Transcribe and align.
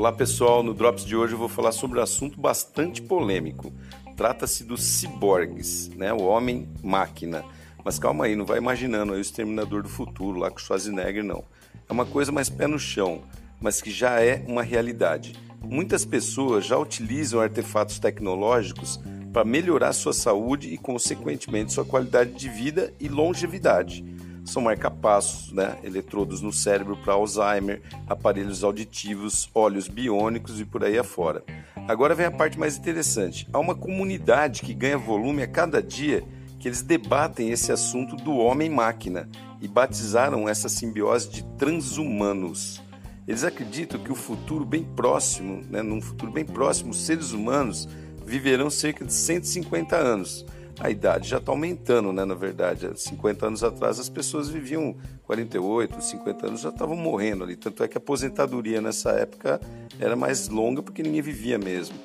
Olá 0.00 0.12
pessoal, 0.12 0.62
no 0.62 0.72
Drops 0.72 1.04
de 1.04 1.14
hoje 1.14 1.34
eu 1.34 1.38
vou 1.38 1.46
falar 1.46 1.72
sobre 1.72 1.98
um 2.00 2.02
assunto 2.02 2.40
bastante 2.40 3.02
polêmico. 3.02 3.70
Trata-se 4.16 4.64
dos 4.64 4.82
ciborgues, 4.82 5.90
né? 5.90 6.10
o 6.10 6.22
homem-máquina. 6.22 7.44
Mas 7.84 7.98
calma 7.98 8.24
aí, 8.24 8.34
não 8.34 8.46
vai 8.46 8.56
imaginando 8.56 9.12
aí 9.12 9.18
o 9.18 9.20
Exterminador 9.20 9.82
do 9.82 9.90
Futuro 9.90 10.38
lá 10.38 10.50
com 10.50 10.56
Schwarzenegger, 10.56 11.22
não. 11.22 11.44
É 11.86 11.92
uma 11.92 12.06
coisa 12.06 12.32
mais 12.32 12.48
pé 12.48 12.66
no 12.66 12.78
chão, 12.78 13.20
mas 13.60 13.82
que 13.82 13.90
já 13.90 14.22
é 14.22 14.42
uma 14.48 14.62
realidade. 14.62 15.34
Muitas 15.62 16.06
pessoas 16.06 16.64
já 16.64 16.78
utilizam 16.78 17.38
artefatos 17.38 17.98
tecnológicos 17.98 18.98
para 19.34 19.44
melhorar 19.44 19.92
sua 19.92 20.14
saúde 20.14 20.72
e, 20.72 20.78
consequentemente, 20.78 21.74
sua 21.74 21.84
qualidade 21.84 22.32
de 22.32 22.48
vida 22.48 22.90
e 22.98 23.06
longevidade 23.06 24.02
são 24.44 24.62
marcapassos, 24.62 25.52
né? 25.52 25.78
eletrodos 25.82 26.40
no 26.40 26.52
cérebro 26.52 26.96
para 26.96 27.14
Alzheimer, 27.14 27.82
aparelhos 28.08 28.64
auditivos, 28.64 29.48
óleos 29.54 29.88
biônicos 29.88 30.60
e 30.60 30.64
por 30.64 30.84
aí 30.84 30.98
afora. 30.98 31.44
Agora 31.88 32.14
vem 32.14 32.26
a 32.26 32.30
parte 32.30 32.58
mais 32.58 32.76
interessante. 32.76 33.46
Há 33.52 33.58
uma 33.58 33.74
comunidade 33.74 34.62
que 34.62 34.74
ganha 34.74 34.98
volume 34.98 35.42
a 35.42 35.48
cada 35.48 35.82
dia 35.82 36.24
que 36.58 36.68
eles 36.68 36.82
debatem 36.82 37.50
esse 37.50 37.72
assunto 37.72 38.16
do 38.16 38.36
homem-máquina 38.36 39.28
e 39.60 39.66
batizaram 39.66 40.48
essa 40.48 40.68
simbiose 40.68 41.30
de 41.30 41.42
transhumanos. 41.56 42.82
Eles 43.26 43.44
acreditam 43.44 44.00
que 44.00 44.12
o 44.12 44.16
futuro 44.16 44.64
bem 44.64 44.82
próximo, 44.82 45.62
né, 45.70 45.82
num 45.82 46.00
futuro 46.00 46.30
bem 46.30 46.44
próximo, 46.44 46.90
os 46.90 47.04
seres 47.04 47.32
humanos 47.32 47.88
viverão 48.26 48.68
cerca 48.68 49.04
de 49.04 49.12
150 49.12 49.96
anos 49.96 50.44
a 50.78 50.90
idade 50.90 51.28
já 51.28 51.38
está 51.38 51.52
aumentando, 51.52 52.12
né? 52.12 52.24
Na 52.24 52.34
verdade, 52.34 52.86
há 52.86 52.94
50 52.94 53.46
anos 53.46 53.64
atrás 53.64 53.98
as 53.98 54.08
pessoas 54.08 54.48
viviam 54.48 54.94
48, 55.24 56.00
50 56.00 56.46
anos 56.46 56.60
já 56.60 56.68
estavam 56.68 56.96
morrendo 56.96 57.44
ali. 57.44 57.56
Tanto 57.56 57.82
é 57.82 57.88
que 57.88 57.96
a 57.96 58.00
aposentadoria 58.00 58.80
nessa 58.80 59.10
época 59.10 59.60
era 59.98 60.16
mais 60.16 60.48
longa 60.48 60.82
porque 60.82 61.02
ninguém 61.02 61.22
vivia 61.22 61.58
mesmo. 61.58 61.96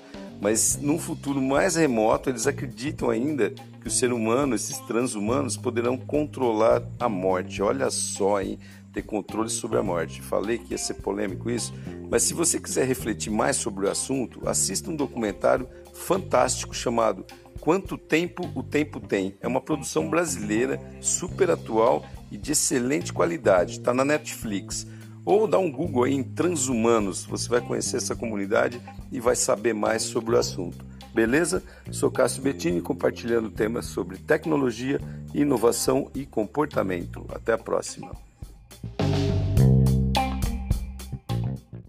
Mas 0.41 0.77
num 0.81 0.99
futuro 0.99 1.41
mais 1.41 1.75
remoto, 1.75 2.29
eles 2.29 2.45
acreditam 2.45 3.09
ainda 3.09 3.51
que 3.81 3.87
o 3.87 3.91
ser 3.91 4.11
humano, 4.11 4.55
esses 4.55 4.77
transhumanos, 4.79 5.55
poderão 5.55 5.97
controlar 5.97 6.83
a 6.99 7.07
morte. 7.07 7.61
Olha 7.61 7.89
só, 7.89 8.41
hein? 8.41 8.59
Ter 8.91 9.01
controle 9.01 9.49
sobre 9.49 9.77
a 9.77 9.83
morte. 9.83 10.21
Falei 10.21 10.57
que 10.57 10.73
ia 10.73 10.77
ser 10.77 10.95
polêmico 10.95 11.49
isso, 11.49 11.73
mas 12.09 12.23
se 12.23 12.33
você 12.33 12.59
quiser 12.59 12.85
refletir 12.85 13.31
mais 13.31 13.55
sobre 13.55 13.85
o 13.85 13.89
assunto, 13.89 14.47
assista 14.47 14.89
um 14.89 14.95
documentário 14.95 15.67
fantástico 15.93 16.75
chamado 16.75 17.25
Quanto 17.65 17.97
Tempo 17.97 18.47
o 18.53 18.61
Tempo 18.61 18.99
Tem. 18.99 19.35
É 19.41 19.47
uma 19.47 19.59
produção 19.59 20.07
brasileira, 20.07 20.79
super 21.01 21.49
atual 21.49 22.05
e 22.31 22.37
de 22.37 22.51
excelente 22.51 23.11
qualidade. 23.11 23.79
Está 23.79 23.91
na 23.91 24.05
Netflix. 24.05 24.85
Ou 25.25 25.47
dá 25.47 25.57
um 25.57 25.71
Google 25.71 26.03
aí 26.03 26.13
em 26.13 26.21
Transhumanos, 26.21 27.25
você 27.25 27.49
vai 27.49 27.61
conhecer 27.61 27.97
essa 27.97 28.15
comunidade 28.15 28.79
e 29.11 29.19
vai 29.19 29.35
saber 29.35 29.73
mais 29.73 30.03
sobre 30.03 30.35
o 30.35 30.37
assunto. 30.37 30.85
Beleza? 31.11 31.63
Sou 31.89 32.11
Cássio 32.11 32.43
Bettini 32.43 32.81
compartilhando 32.81 33.49
temas 33.49 33.85
sobre 33.85 34.19
tecnologia, 34.19 35.01
inovação 35.33 36.11
e 36.13 36.23
comportamento. 36.23 37.25
Até 37.29 37.53
a 37.53 37.57
próxima. 37.57 38.11